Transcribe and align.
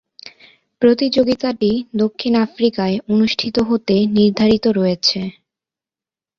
প্রতিযোগিতাটি 0.81 1.71
দক্ষিণ 1.95 2.33
আফ্রিকায় 2.37 2.95
অনুষ্ঠিত 3.09 3.55
হতে 3.59 3.95
নির্ধারিত 4.09 4.65
রয়েছে। 4.69 5.19